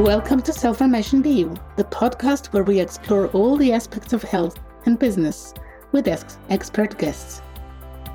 [0.00, 4.98] Welcome to Self-Formation BYou, the podcast where we explore all the aspects of health and
[4.98, 5.54] business
[5.92, 7.42] with ex- expert guests.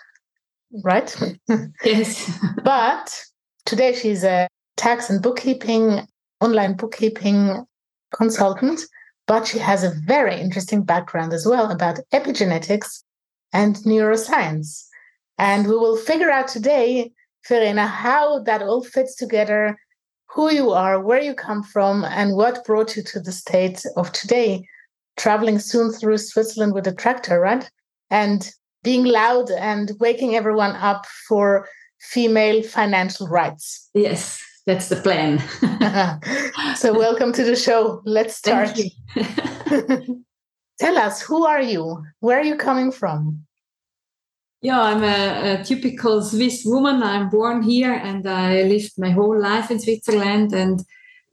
[0.85, 1.15] right?
[1.85, 2.31] Yes.
[2.63, 3.25] but
[3.67, 6.07] today she's a tax and bookkeeping,
[6.41, 7.67] online bookkeeping
[8.15, 8.81] consultant,
[9.27, 13.03] but she has a very interesting background as well about epigenetics
[13.53, 14.85] and neuroscience.
[15.39, 17.13] And we will figure out today,
[17.49, 19.77] Verena, how that all fits together
[20.31, 24.13] who you are, where you come from, and what brought you to the state of
[24.13, 24.67] today,
[25.17, 27.71] traveling soon through Switzerland with a tractor, right?
[28.11, 28.51] And
[28.83, 31.69] being loud and waking everyone up for
[32.01, 33.89] female financial rights.
[33.95, 35.39] Yes, that's the plan.
[36.77, 38.03] so, welcome to the show.
[38.05, 38.79] Let's start.
[40.81, 42.03] Tell us, who are you?
[42.21, 43.47] Where are you coming from?
[44.65, 47.03] Yeah, I'm a, a, typical Swiss woman.
[47.03, 50.55] I'm born here and I lived my whole life in Switzerland.
[50.55, 50.83] And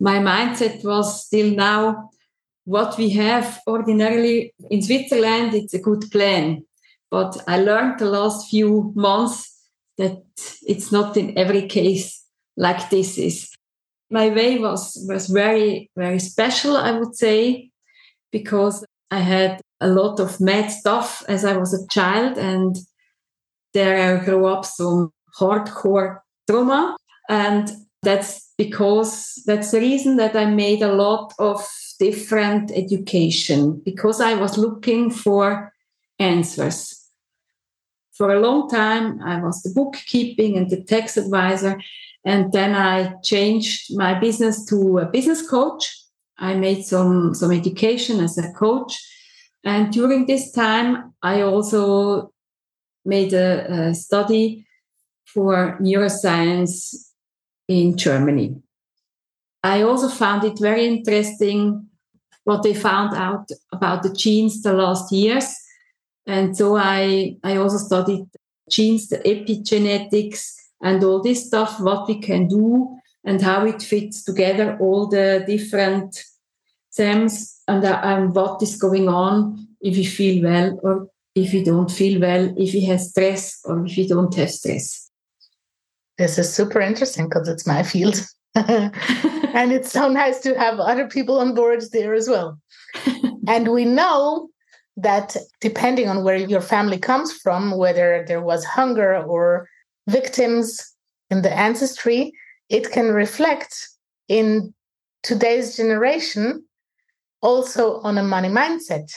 [0.01, 2.09] my mindset was still now
[2.65, 6.65] what we have ordinarily in Switzerland, it's a good plan.
[7.09, 9.57] But I learned the last few months
[9.97, 10.21] that
[10.63, 12.25] it's not in every case
[12.57, 13.49] like this is.
[14.09, 17.71] My way was, was very, very special, I would say,
[18.29, 22.75] because I had a lot of mad stuff as I was a child and
[23.73, 26.95] there grew up some hardcore trauma.
[27.29, 27.71] And
[28.03, 31.65] that's because that's the reason that I made a lot of
[31.99, 35.71] different education because I was looking for
[36.19, 36.97] answers.
[38.13, 41.79] For a long time, I was the bookkeeping and the tax advisor.
[42.25, 45.95] And then I changed my business to a business coach.
[46.37, 48.99] I made some, some education as a coach.
[49.63, 52.31] And during this time, I also
[53.05, 54.65] made a, a study
[55.25, 57.11] for neuroscience
[57.67, 58.61] in Germany.
[59.63, 61.87] I also found it very interesting
[62.43, 65.53] what they found out about the genes the last years.
[66.25, 68.25] And so I, I also studied
[68.69, 74.23] genes, the epigenetics, and all this stuff, what we can do and how it fits
[74.23, 76.23] together, all the different
[76.89, 81.63] SEMs and, uh, and what is going on if we feel well or if you
[81.63, 85.09] don't feel well, if you have stress, or if you don't have stress.
[86.17, 88.19] This is super interesting because it's my field.
[88.55, 92.59] and it's so nice to have other people on board there as well.
[93.47, 94.49] and we know
[94.97, 99.69] that depending on where your family comes from, whether there was hunger or
[100.07, 100.93] victims
[101.29, 102.33] in the ancestry,
[102.69, 103.73] it can reflect
[104.27, 104.73] in
[105.23, 106.63] today's generation
[107.41, 109.11] also on a money mindset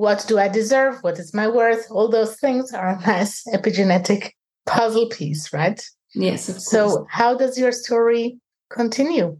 [0.00, 1.02] what do I deserve?
[1.02, 1.86] What is my worth?
[1.90, 4.30] All those things are a nice epigenetic
[4.64, 5.80] puzzle piece, right?
[6.14, 6.42] Yes.
[6.70, 8.38] So, how does your story
[8.70, 9.38] continue?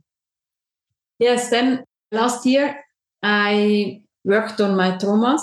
[1.19, 2.79] Yes, then last year
[3.23, 5.41] I worked on my traumas.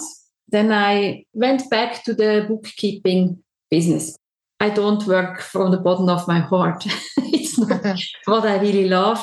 [0.49, 4.15] Then I went back to the bookkeeping business.
[4.59, 6.85] I don't work from the bottom of my heart.
[7.17, 7.83] it's not
[8.25, 9.19] what I really love.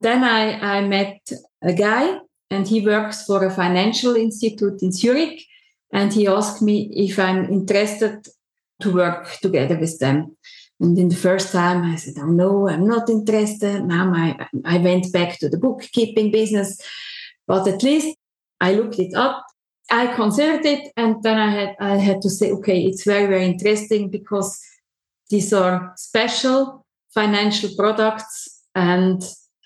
[0.00, 1.20] Then I, I met
[1.62, 2.18] a guy
[2.50, 5.44] and he works for a financial institute in Zurich.
[5.92, 8.26] And he asked me if I'm interested
[8.80, 10.36] to work together with them.
[10.80, 13.84] And in the first time, I said, Oh, no, I'm not interested.
[13.84, 16.80] Now I, I went back to the bookkeeping business.
[17.46, 18.16] But at least
[18.60, 19.44] I looked it up.
[19.90, 20.92] I considered it.
[20.96, 24.60] And then I had, I had to say, okay, it's very, very interesting because
[25.30, 28.62] these are special financial products.
[28.74, 29.22] And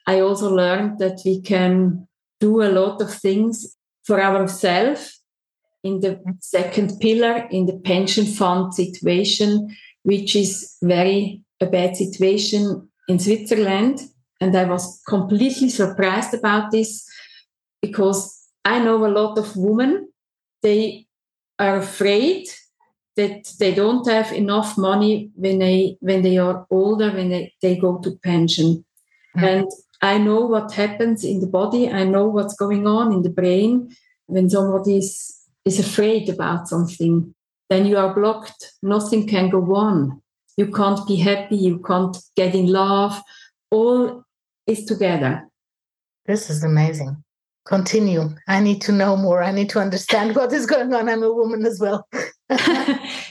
[0.06, 2.07] I also learned that we can
[2.40, 5.20] do a lot of things for ourselves
[5.84, 12.88] in the second pillar in the pension fund situation, which is very a bad situation
[13.08, 14.00] in Switzerland.
[14.40, 17.04] And I was completely surprised about this
[17.82, 20.08] because I know a lot of women,
[20.62, 21.06] they
[21.58, 22.46] are afraid
[23.16, 27.76] that they don't have enough money when they when they are older, when they, they
[27.76, 28.84] go to pension.
[29.36, 29.44] Mm-hmm.
[29.44, 31.90] And I know what happens in the body.
[31.90, 33.94] I know what's going on in the brain
[34.26, 35.34] when somebody is,
[35.64, 37.34] is afraid about something.
[37.68, 38.72] Then you are blocked.
[38.82, 40.22] Nothing can go on.
[40.56, 41.56] You can't be happy.
[41.56, 43.20] You can't get in love.
[43.70, 44.24] All
[44.66, 45.48] is together.
[46.26, 47.22] This is amazing.
[47.66, 48.30] Continue.
[48.46, 49.42] I need to know more.
[49.42, 51.08] I need to understand what is going on.
[51.08, 52.08] I'm a woman as well.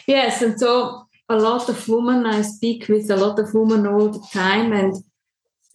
[0.07, 0.41] yes.
[0.41, 4.25] And so a lot of women, I speak with a lot of women all the
[4.31, 4.73] time.
[4.73, 4.93] And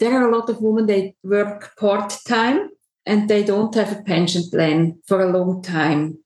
[0.02, 2.68] there are a lot of women they work part time
[3.06, 6.18] and they don't have a pension plan for a long time.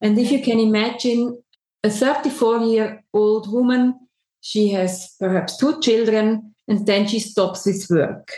[0.00, 1.42] And if you can imagine
[1.82, 3.94] a 34 year old woman,
[4.40, 8.32] she has perhaps two children and then she stops with work.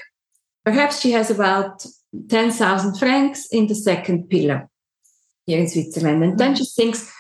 [0.64, 1.86] Perhaps she has about
[2.28, 4.68] 10,000 francs in the second pillar
[5.46, 6.24] here in Switzerland.
[6.24, 7.12] And then she thinks,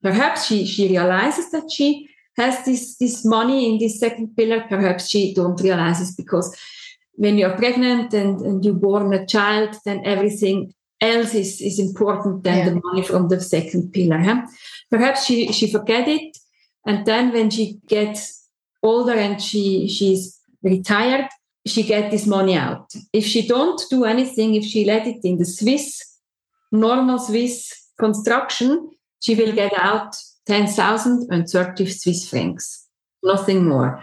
[0.00, 2.08] perhaps she, she realizes that she
[2.38, 6.56] has this, this money in this second pillar, perhaps she don't realize it because
[7.14, 12.44] when you're pregnant and, and you born a child, then everything else is, is important
[12.44, 12.68] than yeah.
[12.68, 14.18] the money from the second pillar.
[14.18, 14.42] Huh?
[14.90, 16.38] Perhaps she, she forget it.
[16.86, 18.48] And then when she gets
[18.82, 21.28] older and she, she's retired,
[21.66, 22.92] she get this money out.
[23.12, 26.18] If she don't do anything, if she let it in the Swiss,
[26.70, 28.90] normal Swiss construction,
[29.20, 30.16] she will get out
[30.48, 32.86] 10,030 Swiss francs,
[33.22, 34.02] nothing more.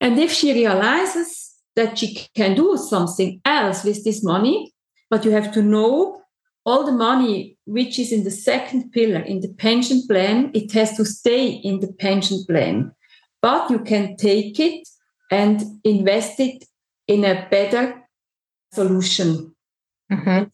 [0.00, 4.72] And if she realizes that she can do something else with this money,
[5.10, 6.22] but you have to know
[6.64, 10.96] all the money which is in the second pillar in the pension plan, it has
[10.96, 12.92] to stay in the pension plan.
[13.42, 14.88] But you can take it
[15.30, 16.64] and invest it
[17.06, 18.02] in a better
[18.72, 19.54] solution.
[20.10, 20.44] Mm-hmm.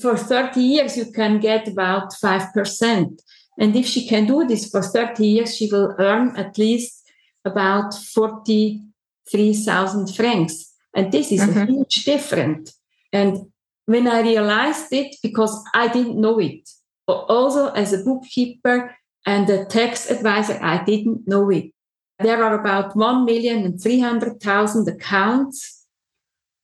[0.00, 3.18] For 30 years, you can get about 5%.
[3.58, 7.02] And if she can do this for 30 years, she will earn at least
[7.44, 10.72] about 43,000 francs.
[10.94, 11.58] And this is mm-hmm.
[11.58, 12.78] a huge difference.
[13.12, 13.46] And
[13.86, 16.68] when I realized it, because I didn't know it,
[17.06, 18.96] but also as a bookkeeper
[19.26, 21.70] and a tax advisor, I didn't know it.
[22.18, 25.86] There are about 1 million and 300,000 accounts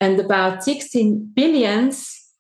[0.01, 2.33] and about 16 billions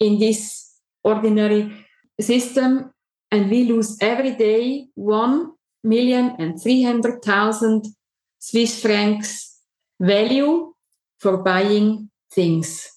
[0.00, 0.72] in this
[1.04, 1.86] ordinary
[2.20, 2.91] system
[3.32, 7.86] and we lose every day 1 million and 300,000
[8.38, 9.58] Swiss francs
[9.98, 10.72] value
[11.18, 12.88] for buying things.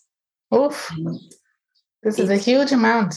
[0.54, 0.92] Oof.
[2.04, 3.16] This is a huge amount.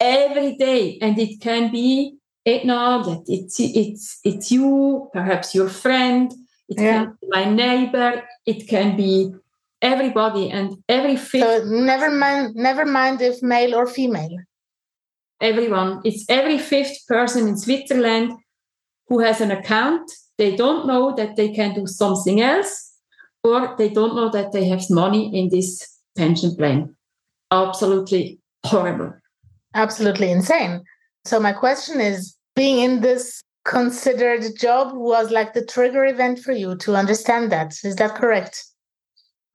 [0.00, 0.98] Every day.
[1.02, 2.14] And it can be
[2.46, 6.32] Edna, that it's it's it's you, perhaps your friend,
[6.68, 7.04] it yeah.
[7.04, 9.34] can be my neighbor, it can be
[9.82, 14.36] everybody and every fifth so never mind never mind if male or female
[15.40, 16.00] everyone.
[16.04, 18.32] It's every fifth person in Switzerland
[19.08, 20.10] who has an account.
[20.36, 22.92] They don't know that they can do something else,
[23.42, 26.94] or they don't know that they have money in this pension plan.
[27.50, 29.14] Absolutely horrible.
[29.74, 30.82] Absolutely insane.
[31.24, 36.52] So, my question is being in this considered job was like the trigger event for
[36.52, 37.74] you to understand that.
[37.84, 38.64] Is that correct?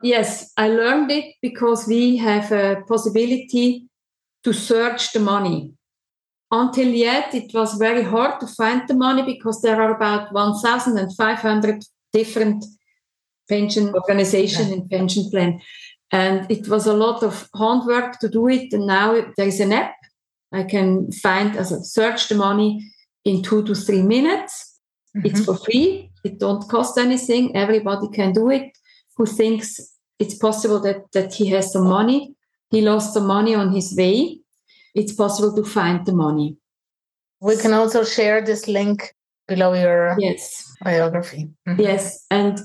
[0.03, 3.87] Yes, I learned it because we have a possibility
[4.43, 5.73] to search the money.
[6.51, 11.83] Until yet, it was very hard to find the money because there are about 1,500
[12.11, 12.65] different
[13.49, 14.75] pension organizations yeah.
[14.75, 15.61] and pension plan.
[16.11, 18.71] And it was a lot of handwork to do it.
[18.71, 19.95] And now there is an app.
[20.51, 22.87] I can find, as a search the money
[23.25, 24.79] in two to three minutes.
[25.17, 25.25] Mm-hmm.
[25.25, 26.11] It's for free.
[26.23, 27.55] It don't cost anything.
[27.55, 28.77] Everybody can do it
[29.17, 29.79] who thinks
[30.19, 32.35] it's possible that, that he has some money
[32.73, 34.39] he lost the money on his way,
[34.95, 36.57] it's possible to find the money.
[37.39, 39.13] We can also share this link
[39.47, 40.43] below your yes
[40.81, 41.49] biography.
[41.67, 41.81] Mm-hmm.
[41.81, 42.59] Yes, and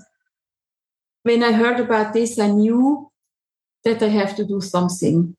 [1.24, 3.10] when I heard about this, I knew
[3.84, 5.36] that I have to do something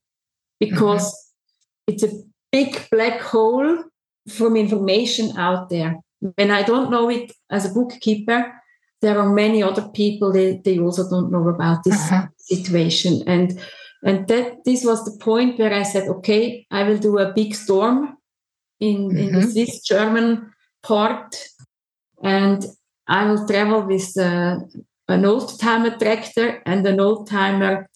[0.59, 1.93] because mm-hmm.
[1.93, 2.13] it's a
[2.51, 3.83] big black hole
[4.27, 5.95] from information out there.
[6.19, 8.53] When I don't know it as a bookkeeper,
[9.01, 12.27] there are many other people they, they also don't know about this uh-huh.
[12.37, 13.23] situation.
[13.25, 13.59] And
[14.03, 17.53] and that this was the point where I said, okay, I will do a big
[17.55, 18.17] storm
[18.79, 19.17] in, mm-hmm.
[19.17, 19.49] in the mm-hmm.
[19.49, 20.51] Swiss German
[20.83, 21.35] part,
[22.23, 22.65] and
[23.07, 24.59] I will travel with uh,
[25.07, 27.89] an old timer tractor and an old timer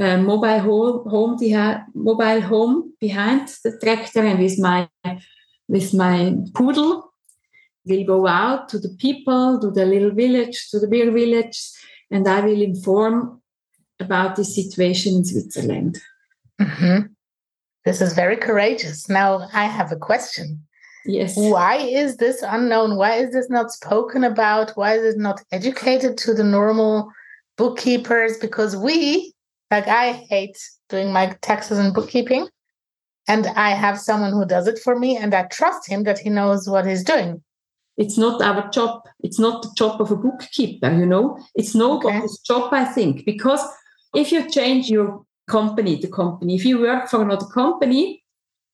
[0.00, 4.88] uh, mobile home, home mobile home behind the tractor, and with my
[5.68, 7.12] with my poodle,
[7.84, 11.58] we'll go out to the people, to the little village, to the beer village,
[12.10, 13.40] and I will inform
[14.00, 16.00] about the situation in Switzerland.
[16.60, 17.06] Mm-hmm.
[17.84, 19.08] This is very courageous.
[19.08, 20.62] Now, I have a question.
[21.06, 21.36] Yes.
[21.36, 22.96] Why is this unknown?
[22.96, 24.70] Why is this not spoken about?
[24.70, 27.10] Why is it not educated to the normal
[27.58, 28.38] bookkeepers?
[28.38, 29.34] Because we,
[29.70, 30.58] like, I hate
[30.88, 32.48] doing my taxes and bookkeeping.
[33.28, 36.28] And I have someone who does it for me, and I trust him that he
[36.28, 37.42] knows what he's doing.
[37.96, 39.02] It's not our job.
[39.20, 41.38] It's not the job of a bookkeeper, you know?
[41.54, 42.44] It's nobody's okay.
[42.46, 43.60] job, I think, because
[44.14, 48.22] if you change your company, the company, if you work for another company,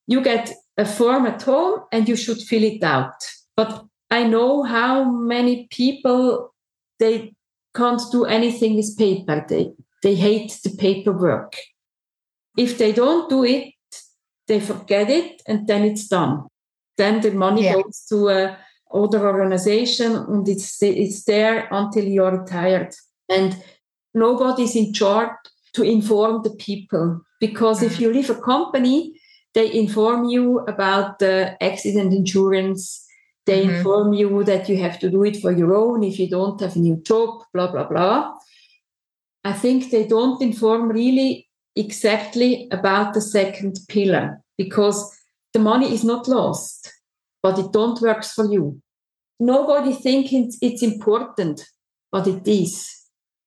[0.07, 3.15] you get a form at home and you should fill it out.
[3.55, 6.53] But I know how many people
[6.99, 7.33] they
[7.75, 9.45] can't do anything with paper.
[9.47, 9.71] They
[10.03, 11.55] they hate the paperwork.
[12.57, 13.73] If they don't do it,
[14.47, 16.47] they forget it and then it's done.
[16.97, 17.75] Then the money yeah.
[17.75, 18.57] goes to a
[18.93, 22.93] other organization and it's it's there until you're retired.
[23.29, 23.55] And
[24.13, 25.31] nobody's in charge
[25.73, 27.87] to inform the people because mm-hmm.
[27.87, 29.13] if you leave a company
[29.53, 33.05] they inform you about the accident insurance
[33.45, 33.75] they mm-hmm.
[33.75, 36.75] inform you that you have to do it for your own if you don't have
[36.75, 38.33] a new job blah blah blah
[39.43, 45.17] i think they don't inform really exactly about the second pillar because
[45.53, 46.91] the money is not lost
[47.41, 48.81] but it don't works for you
[49.39, 51.65] nobody thinks it's important
[52.11, 53.00] but it is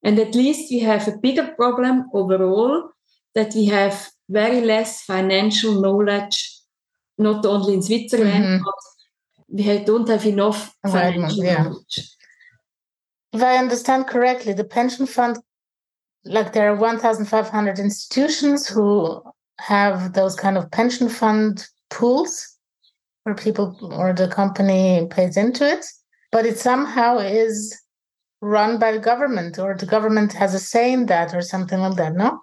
[0.05, 2.91] and at least we have a bigger problem overall
[3.35, 6.61] that we have very less financial knowledge,
[7.19, 8.65] not only in Switzerland, mm-hmm.
[8.65, 8.75] but
[9.49, 11.63] we don't have enough financial yeah.
[11.65, 12.11] knowledge.
[13.33, 15.39] If I understand correctly, the pension fund,
[16.25, 19.23] like there are 1,500 institutions who
[19.59, 22.57] have those kind of pension fund pools
[23.23, 25.85] where people or the company pays into it,
[26.31, 27.81] but it somehow is
[28.45, 31.97] run by the government or the government has a say in that or something like
[31.97, 32.41] that, no?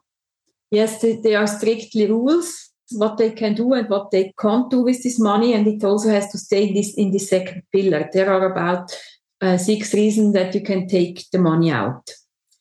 [0.71, 5.03] Yes, there are strictly rules what they can do and what they can't do with
[5.03, 8.09] this money, and it also has to stay in this in the second pillar.
[8.11, 8.95] There are about
[9.41, 12.09] uh, six reasons that you can take the money out.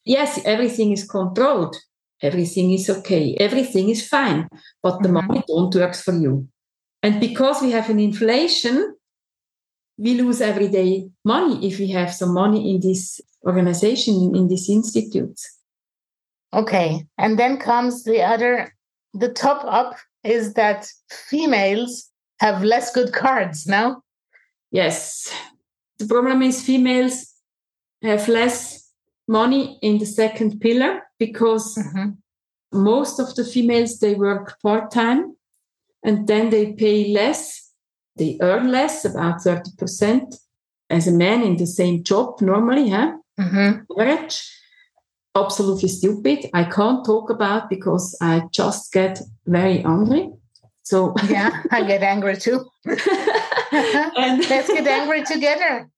[0.04, 1.76] Yes, everything is controlled,
[2.22, 4.48] everything is okay, everything is fine,
[4.82, 5.26] but the mm-hmm.
[5.26, 6.48] money don't work for you.
[7.02, 8.94] And because we have an inflation,
[9.98, 15.38] we lose everyday money if we have some money in this organization, in this institute.
[16.52, 17.06] Okay.
[17.18, 18.74] And then comes the other,
[19.14, 24.02] the top up is that females have less good cards now.
[24.70, 25.32] Yes.
[25.98, 27.26] The problem is females
[28.02, 28.90] have less
[29.28, 32.10] money in the second pillar because mm-hmm.
[32.72, 35.36] most of the females they work part-time
[36.02, 37.70] and then they pay less
[38.20, 40.36] they earn less, about 30%
[40.90, 43.12] as a man in the same job normally, huh?
[43.40, 44.00] Mm-hmm.
[44.00, 44.56] Average.
[45.34, 46.50] Absolutely stupid.
[46.52, 50.30] I can't talk about because I just get very angry.
[50.82, 52.66] So yeah, I get angry too.
[52.84, 55.88] and let's get angry together.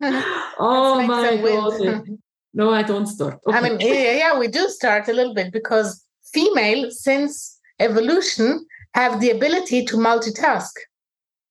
[0.59, 2.07] oh my god!
[2.55, 3.41] No, I don't start.
[3.47, 3.57] Okay.
[3.57, 9.21] I mean, yeah, yeah, we do start a little bit because female, since evolution, have
[9.21, 10.73] the ability to multitask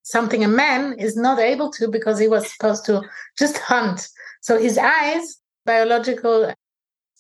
[0.04, 3.02] something a man is not able to because he was supposed to
[3.38, 4.08] just hunt.
[4.42, 6.54] So his eyes, biological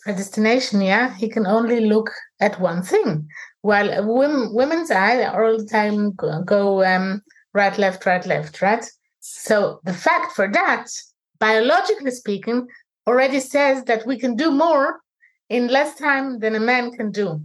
[0.03, 3.27] predestination, yeah, he can only look at one thing.
[3.62, 7.21] While women, women's eye all the time go, go um,
[7.53, 8.83] right, left, right, left, right.
[9.19, 10.88] So the fact for that,
[11.39, 12.67] biologically speaking,
[13.07, 15.00] already says that we can do more
[15.50, 17.43] in less time than a man can do.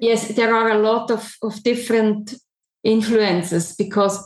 [0.00, 2.34] Yes, there are a lot of, of different
[2.82, 4.24] influences because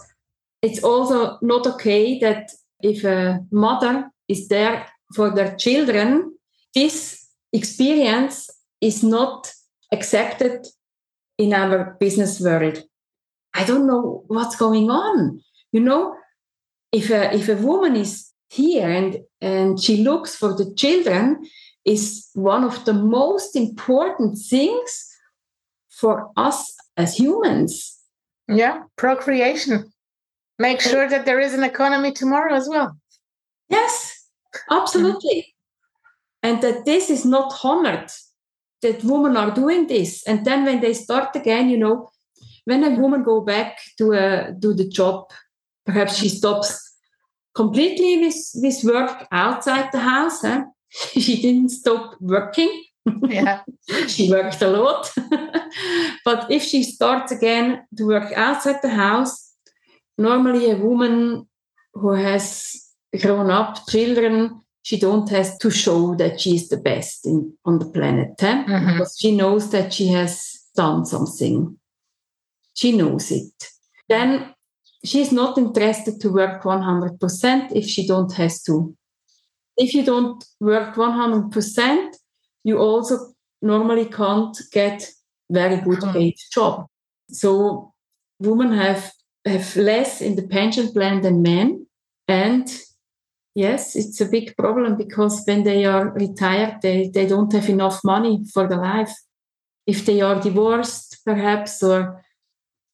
[0.62, 2.50] it's also not okay that
[2.80, 6.34] if a mother is there for their children,
[6.74, 8.50] this experience
[8.80, 9.52] is not
[9.92, 10.66] accepted
[11.38, 12.82] in our business world.
[13.54, 15.42] I don't know what's going on.
[15.72, 16.14] You know,
[16.92, 21.44] if a if a woman is here and and she looks for the children
[21.84, 25.06] is one of the most important things
[25.88, 27.98] for us as humans
[28.48, 29.92] yeah procreation
[30.58, 32.96] make sure that there is an economy tomorrow as well
[33.68, 34.17] yes
[34.70, 36.48] absolutely mm-hmm.
[36.48, 38.10] and that this is not honored
[38.82, 42.10] that women are doing this and then when they start again you know
[42.64, 45.30] when a woman go back to a do the job
[45.84, 46.88] perhaps she stops
[47.58, 50.42] completely with, with work outside the house.
[50.42, 50.64] Huh?
[51.24, 52.72] she didn't stop working.
[53.26, 53.62] Yeah.
[54.06, 55.10] she worked a lot.
[56.24, 59.54] but if she starts again to work outside the house,
[60.16, 61.48] normally a woman
[61.94, 62.87] who has
[63.20, 67.78] grown up children, she don't has to show that she is the best in, on
[67.78, 68.34] the planet.
[68.40, 68.64] Huh?
[68.64, 68.92] Mm-hmm.
[68.92, 71.78] Because she knows that she has done something.
[72.74, 73.52] She knows it.
[74.08, 74.54] Then
[75.04, 78.96] she's not interested to work 100% if she don't has to
[79.76, 82.16] if you don't work 100%
[82.64, 85.08] you also normally can't get
[85.50, 86.12] very good hmm.
[86.12, 86.86] paid job
[87.30, 87.92] so
[88.40, 89.12] women have
[89.46, 91.86] have less in the pension plan than men
[92.26, 92.68] and
[93.62, 97.98] yes it's a big problem because when they are retired they, they don't have enough
[98.04, 99.14] money for the life
[99.86, 102.00] if they are divorced perhaps or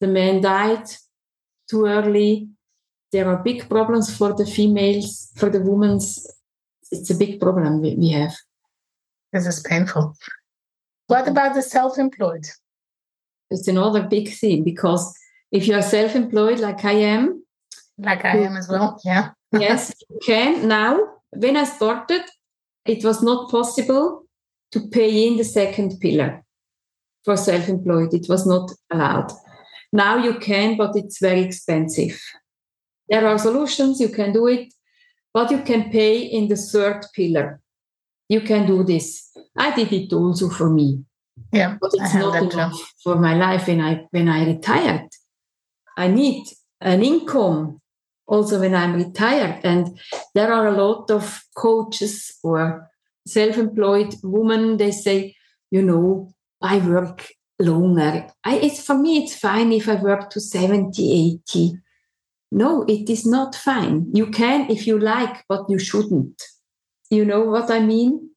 [0.00, 0.86] the man died
[1.68, 2.48] too early.
[3.12, 5.96] There are big problems for the females, for the women.
[6.90, 8.34] It's a big problem we have.
[9.32, 10.16] This is painful.
[11.06, 12.46] What about the self employed?
[13.50, 15.14] It's another big thing because
[15.50, 17.44] if you are self employed, like I am,
[17.98, 19.30] like I am as well, yeah.
[19.60, 20.68] Yes, you can.
[20.68, 20.98] Now,
[21.30, 22.22] when I started,
[22.86, 24.24] it was not possible
[24.72, 26.44] to pay in the second pillar
[27.24, 28.12] for self employed.
[28.12, 29.32] It was not allowed.
[29.92, 32.20] Now you can, but it's very expensive.
[33.08, 34.72] There are solutions, you can do it,
[35.32, 37.60] but you can pay in the third pillar.
[38.28, 39.30] You can do this.
[39.56, 41.04] I did it also for me.
[41.52, 45.08] Yeah, but it's not enough for my life when I when I retired.
[45.96, 46.46] I need
[46.80, 47.80] an income
[48.26, 49.60] also when I'm retired.
[49.64, 49.98] And
[50.34, 52.90] there are a lot of coaches or
[53.26, 55.34] self-employed women, they say,
[55.70, 57.26] you know, I work
[57.58, 58.26] longer.
[58.44, 61.78] I, it's for me, it's fine if I work to 70, 80.
[62.52, 64.06] No, it is not fine.
[64.12, 66.42] You can if you like, but you shouldn't.
[67.10, 68.30] You know what I mean?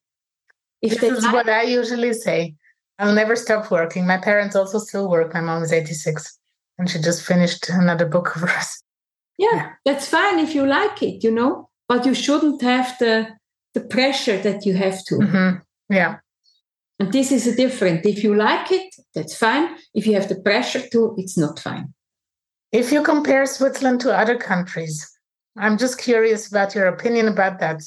[0.82, 2.54] If this is like, what I usually say.
[2.98, 4.06] I'll never stop working.
[4.06, 5.32] My parents also still work.
[5.34, 6.38] My mom is 86
[6.78, 8.82] and she just finished another book of hers.
[9.38, 13.28] Yeah, that's fine if you like it, you know, but you shouldn't have the
[13.74, 15.14] the pressure that you have to.
[15.14, 15.94] Mm-hmm.
[15.94, 16.16] Yeah.
[16.98, 18.04] And this is a different.
[18.04, 19.76] If you like it, that's fine.
[19.94, 21.94] If you have the pressure to, it's not fine.
[22.72, 25.08] If you compare Switzerland to other countries,
[25.56, 27.80] I'm just curious about your opinion about that.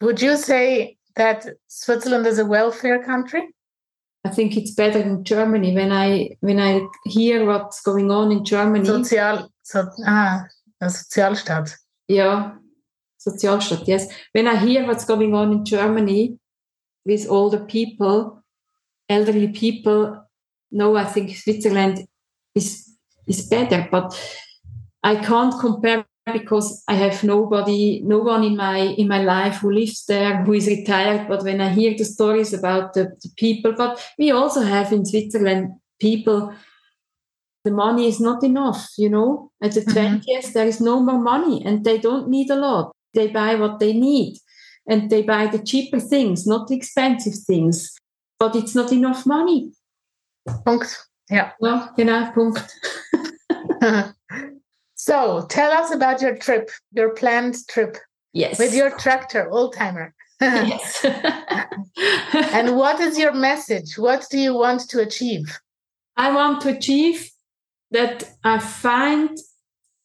[0.00, 3.54] Would you say that Switzerland is a welfare country?
[4.24, 5.74] I think it's better than Germany.
[5.74, 10.44] When I when I hear what's going on in Germany, Sozial, so, ah,
[10.80, 11.72] a Sozialstaat.
[12.08, 12.52] Yeah,
[13.18, 13.86] Sozialstaat.
[13.86, 14.08] Yes.
[14.32, 16.38] When I hear what's going on in Germany,
[17.04, 18.42] with older people,
[19.08, 20.26] elderly people.
[20.70, 22.06] No, I think Switzerland
[22.54, 24.14] is is better, but
[25.02, 29.72] I can't compare because I have nobody, no one in my in my life who
[29.72, 31.28] lives there, who is retired.
[31.28, 35.04] But when I hear the stories about the, the people, but we also have in
[35.04, 36.52] Switzerland people.
[37.64, 39.50] The money is not enough, you know.
[39.62, 40.16] At the mm-hmm.
[40.30, 42.92] 20th, there is no more money, and they don't need a lot.
[43.14, 44.38] They buy what they need
[44.90, 47.96] and they buy the cheaper things, not the expensive things.
[48.38, 49.72] But it's not enough money.
[50.64, 51.06] Punkt.
[51.30, 51.52] Yeah.
[51.60, 52.76] Well, genau, Punkt.
[54.94, 57.96] so tell us about your trip, your planned trip.
[58.32, 58.58] Yes.
[58.58, 60.14] With your tractor, old timer.
[60.40, 61.04] yes.
[62.52, 63.98] and what is your message?
[63.98, 65.60] What do you want to achieve?
[66.16, 67.30] I want to achieve
[67.90, 69.36] that I find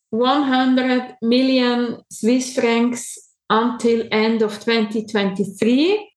[0.10, 3.18] 100 million Swiss francs
[3.50, 6.12] until end of 2023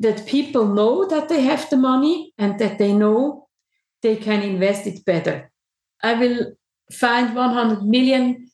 [0.00, 3.48] that people know that they have the money and that they know
[4.02, 5.50] they can invest it better.
[6.02, 6.52] I will
[6.92, 8.50] find 100 million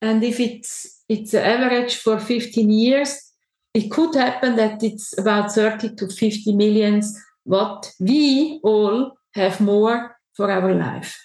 [0.00, 3.32] and if it's it's an average for 15 years
[3.74, 10.16] it could happen that it's about 30 to 50 millions what we all have more
[10.34, 11.16] for our life.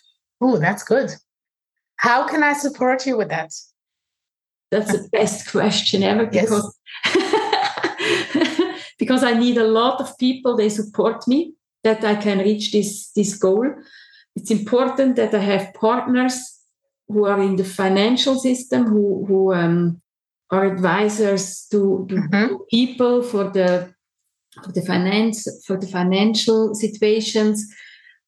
[0.43, 1.09] Oh, that's good.
[1.95, 3.51] How can I support you with that?
[4.71, 6.77] That's the best question ever because
[7.15, 8.81] yes.
[8.99, 10.57] because I need a lot of people.
[10.57, 11.53] They support me
[11.85, 13.73] that I can reach this this goal.
[14.35, 16.35] It's important that I have partners
[17.07, 20.01] who are in the financial system, who, who um,
[20.49, 22.47] are advisors to, to, mm-hmm.
[22.47, 23.93] to people for the
[24.63, 27.65] for the finance for the financial situations.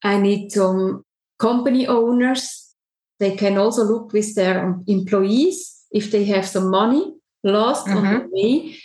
[0.04, 1.05] I need some
[1.40, 2.74] company owners.
[3.20, 7.98] They can also look with their employees if they have some money lost mm-hmm.
[7.98, 8.76] on the way.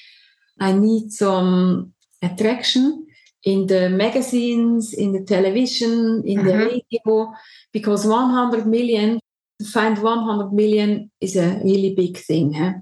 [0.60, 3.06] I need some attraction
[3.44, 6.46] in the magazines, in the television, in mm-hmm.
[6.46, 7.32] the radio,
[7.72, 9.18] because 100 million,
[9.58, 12.52] to find 100 million is a really big thing.
[12.52, 12.74] Huh?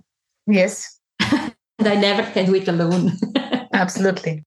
[0.47, 0.99] Yes.
[1.21, 3.13] and I never can do it alone.
[3.73, 4.45] Absolutely.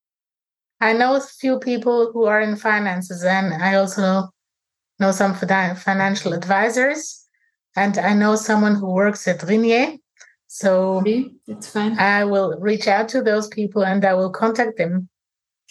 [0.82, 4.30] I know a few people who are in finances, and I also
[5.02, 7.28] know some financial advisors.
[7.76, 9.98] And I know someone who works at Ringier.
[10.48, 11.04] So
[11.48, 11.98] that's fine.
[11.98, 15.10] I will reach out to those people and I will contact them.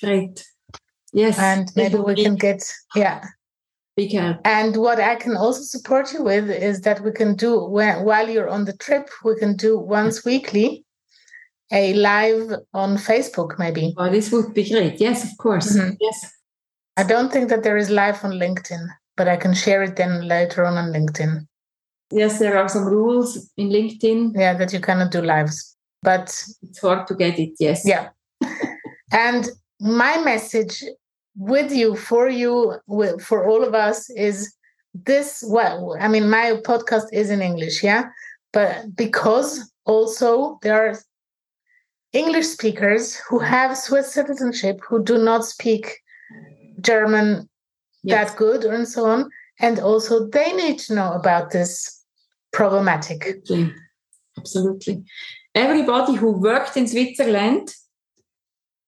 [0.02, 0.44] Great.
[1.12, 1.38] Yes.
[1.38, 2.62] And maybe we can get,
[2.94, 3.24] yeah.
[3.96, 4.38] We can.
[4.44, 8.48] And what I can also support you with is that we can do, while you're
[8.48, 10.84] on the trip, we can do once weekly
[11.70, 13.94] a live on Facebook, maybe.
[13.98, 15.00] Oh, this would be great.
[15.00, 15.76] Yes, of course.
[15.76, 15.96] Mm-hmm.
[16.00, 16.32] Yes.
[16.96, 18.86] I don't think that there is live on LinkedIn,
[19.20, 21.46] but I can share it then later on on LinkedIn.
[22.10, 24.32] Yes, there are some rules in LinkedIn.
[24.34, 26.22] Yeah, that you cannot do lives, but
[26.62, 27.50] it's hard to get it.
[27.60, 27.82] Yes.
[27.84, 28.08] Yeah.
[29.12, 30.82] and my message
[31.36, 32.78] with you, for you,
[33.20, 34.50] for all of us is
[34.94, 35.44] this.
[35.46, 38.04] Well, I mean, my podcast is in English, yeah,
[38.54, 40.98] but because also there are
[42.14, 46.00] English speakers who have Swiss citizenship who do not speak
[46.80, 47.49] German
[48.02, 48.30] yes.
[48.30, 49.30] that good and so on.
[49.58, 52.04] And also they need to know about this
[52.52, 53.26] problematic.
[53.26, 53.74] Absolutely.
[54.38, 55.04] Absolutely.
[55.54, 57.74] Everybody who worked in Switzerland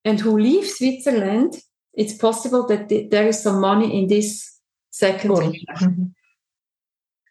[0.05, 1.57] and who leaves Switzerland,
[1.95, 4.59] it's possible that there is some money in this
[4.91, 5.41] second cool.
[5.41, 6.05] mm-hmm.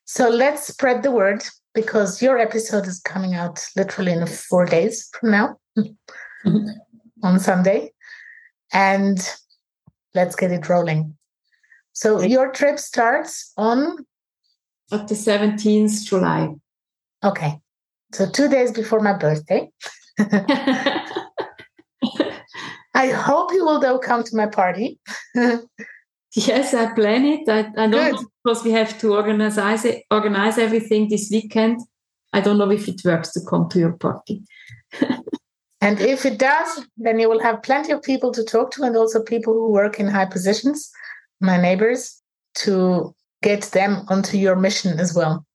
[0.06, 5.10] So let's spread the word because your episode is coming out literally in four days
[5.17, 6.67] from now mm-hmm.
[7.24, 7.94] on Sunday.
[8.74, 9.17] And
[10.13, 11.17] let's get it rolling.
[11.94, 14.06] So your trip starts on
[14.92, 16.54] at the 17th July.
[17.24, 17.60] Okay.
[18.14, 19.70] So two days before my birthday.
[22.94, 25.00] I hope you will though come to my party.
[26.36, 27.48] yes, I plan it.
[27.48, 28.16] I, I don't Good.
[28.16, 31.80] know because we have to organize it, organize everything this weekend.
[32.34, 34.44] I don't know if it works to come to your party.
[35.82, 38.96] And if it does, then you will have plenty of people to talk to and
[38.96, 40.92] also people who work in high positions,
[41.42, 42.22] my neighbors,
[42.54, 45.46] to get them onto your mission as well.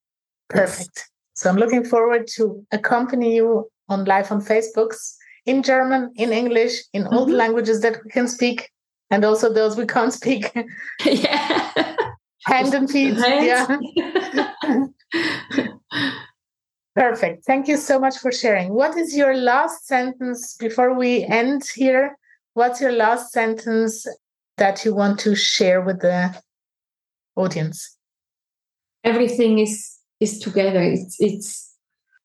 [0.48, 0.90] Perfect.
[0.96, 1.10] Yes.
[1.34, 6.82] So I'm looking forward to accompany you on live on Facebooks in German, in English,
[6.92, 7.14] in mm-hmm.
[7.14, 7.38] all the mm-hmm.
[7.38, 8.70] languages that we can speak,
[9.10, 10.52] and also those we can't speak.
[11.04, 11.70] yeah.
[12.46, 13.14] Hand and feet.
[13.16, 13.76] Yeah.
[16.94, 17.44] Perfect.
[17.44, 18.72] Thank you so much for sharing.
[18.72, 22.16] What is your last sentence before we end here?
[22.54, 24.06] What's your last sentence
[24.56, 26.34] that you want to share with the
[27.36, 27.96] audience?
[29.04, 30.82] Everything is is together.
[30.82, 31.74] It's it's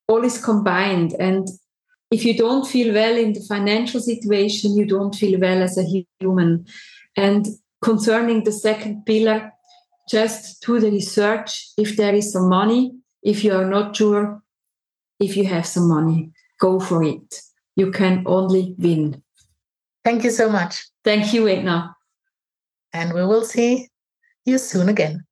[0.07, 1.13] all is combined.
[1.19, 1.47] And
[2.09, 6.03] if you don't feel well in the financial situation, you don't feel well as a
[6.19, 6.65] human.
[7.15, 7.47] And
[7.81, 9.51] concerning the second pillar,
[10.09, 12.91] just do the research if there is some money.
[13.23, 14.41] If you are not sure,
[15.19, 17.41] if you have some money, go for it.
[17.75, 19.23] You can only win.
[20.03, 20.83] Thank you so much.
[21.03, 21.95] Thank you, Edna.
[22.93, 23.89] And we will see
[24.45, 25.25] you soon again.